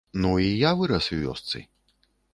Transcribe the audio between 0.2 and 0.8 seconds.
Ну, і я